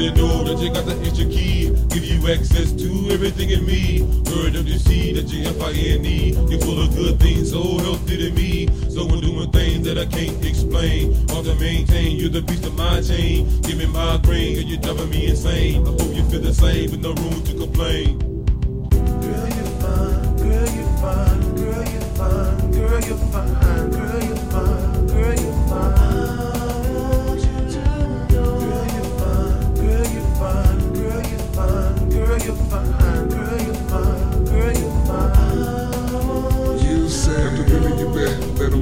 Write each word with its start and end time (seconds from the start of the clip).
you 0.00 0.74
got 0.74 0.86
the 0.86 0.96
extra 1.04 1.24
key. 1.24 1.70
Give 1.88 2.04
you 2.04 2.30
access 2.30 2.72
to 2.72 3.10
everything 3.10 3.50
in 3.50 3.64
me. 3.66 4.00
Girl, 4.24 4.50
don't 4.50 4.66
you 4.66 4.78
see 4.78 5.12
that 5.12 5.28
you're 5.28 5.48
F-I-N-E? 5.48 6.30
You're 6.48 6.60
full 6.60 6.80
of 6.82 6.94
good 6.94 7.18
things, 7.20 7.50
so 7.50 7.62
healthy 7.78 8.16
to 8.18 8.30
me. 8.32 8.68
So 8.90 9.06
when 9.06 9.20
doing 9.20 9.50
things 9.50 9.86
that 9.86 9.98
I 9.98 10.06
can't 10.06 10.44
explain, 10.44 11.14
hard 11.28 11.46
to 11.46 11.54
maintain, 11.56 12.16
you're 12.16 12.28
the 12.28 12.42
beast 12.42 12.66
of 12.66 12.76
my 12.76 13.00
chain. 13.00 13.60
Give 13.62 13.78
me 13.78 13.86
my 13.86 14.18
brain, 14.18 14.58
and 14.58 14.68
you're 14.68 14.80
driving 14.80 15.10
me 15.10 15.26
insane. 15.26 15.86
I 15.86 15.90
hope 15.90 16.14
you 16.14 16.24
feel 16.30 16.40
the 16.40 16.54
same 16.54 16.90
with 16.90 17.00
no 17.00 17.14
room 17.14 17.42
to 17.44 17.54
complain. 17.54 18.37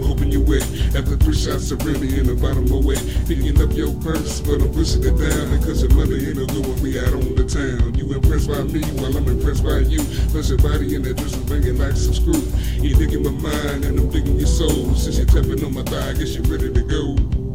Hoping 0.07 0.31
you 0.31 0.41
wet. 0.41 0.63
After 0.95 1.17
three 1.17 1.35
shots 1.35 1.71
of 1.71 1.85
Remy 1.85 2.19
in 2.19 2.27
the 2.27 2.35
bottom 2.35 2.65
of 2.71 2.85
wet. 2.85 3.03
Picking 3.27 3.61
up 3.61 3.73
your 3.75 3.93
purse, 4.01 4.41
but 4.41 4.63
I'm 4.63 4.73
pushing 4.73 5.03
it 5.03 5.17
down 5.19 5.59
because 5.59 5.83
your 5.83 5.93
money 5.95 6.27
ain't 6.27 6.39
no 6.39 6.47
good 6.47 6.67
when 6.67 6.79
we 6.83 6.99
out 6.99 7.13
on 7.13 7.35
the 7.35 7.45
town. 7.45 7.95
You 7.95 8.15
impressed 8.15 8.49
by 8.49 8.63
me 8.63 8.83
while 8.97 9.17
I'm 9.17 9.27
impressed 9.29 9.65
by 9.65 9.85
you. 9.85 10.01
Plus 10.31 10.49
your 10.49 10.59
body 10.59 10.95
in 10.95 11.03
that 11.03 11.17
dress 11.17 11.35
is 11.35 11.45
banging 11.45 11.79
like 11.79 11.97
some 11.97 12.15
screw. 12.15 12.43
You 12.81 12.95
digging 12.95 13.23
my 13.23 13.35
mind 13.35 13.85
and 13.85 13.99
I'm 13.99 14.09
digging 14.11 14.39
your 14.39 14.49
soul. 14.49 14.95
Since 14.95 15.19
you're 15.19 15.27
tapping 15.27 15.65
on 15.65 15.75
my 15.75 15.83
thigh, 15.83 16.11
I 16.11 16.13
guess 16.15 16.35
you're 16.35 16.47
ready 16.47 16.73
to 16.73 16.83
go. 16.83 17.46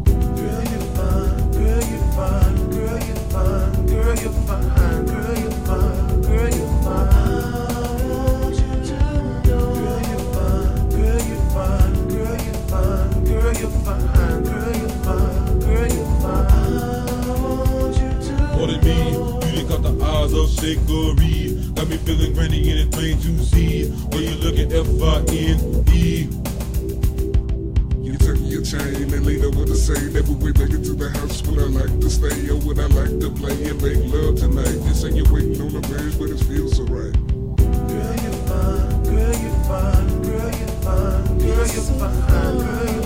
more 18.68 18.78
me. 18.80 19.12
You 19.58 19.68
done 19.68 19.84
caught 19.84 19.84
the 19.84 20.06
eyes 20.06 20.34
of 20.34 20.50
shakery. 20.50 21.76
Got 21.76 21.88
me 21.88 21.98
feeling 21.98 22.34
grinny 22.34 22.70
and 22.72 22.80
it's 22.80 22.96
plain 22.96 23.18
to 23.18 23.44
see. 23.44 23.90
When 23.90 24.22
you 24.22 24.36
look 24.38 24.58
at 24.60 24.72
F-I-N-E. 24.72 26.30
You 28.02 28.18
took 28.18 28.38
your 28.42 28.62
chain 28.62 29.14
and 29.14 29.26
lead 29.26 29.46
up 29.46 29.56
with 29.56 29.70
the 29.70 29.76
same. 29.76 30.14
Never 30.14 30.34
way 30.34 30.52
back 30.52 30.70
into 30.70 30.94
the 30.94 31.10
house. 31.10 31.42
Would 31.44 31.60
I 31.60 31.68
like 31.68 32.00
to 32.00 32.10
stay 32.10 32.50
oh, 32.50 32.56
or 32.56 32.60
would 32.68 32.80
I 32.80 32.88
like 32.88 33.20
to 33.20 33.30
play 33.32 33.58
and 33.66 33.82
make 33.82 34.14
love 34.14 34.38
tonight? 34.38 34.78
You 34.86 34.94
say 34.94 35.10
you're 35.12 35.32
waiting 35.34 35.60
on 35.62 35.74
the 35.74 35.82
range, 35.90 36.18
but 36.20 36.30
it 36.30 36.40
feels 36.46 36.80
alright. 36.80 37.16
Girl, 37.58 38.16
you're 38.22 38.40
fine. 38.46 39.04
Girl, 39.04 39.36
you're 39.42 39.64
fine. 39.66 40.22
Girl, 40.22 40.52
you're 40.54 40.68
fine. 40.86 41.38
Girl, 41.40 41.66
you're 41.66 41.88
fine. 41.98 42.58
Girl, 42.58 42.86
you're 42.86 42.94
fine. 42.94 43.01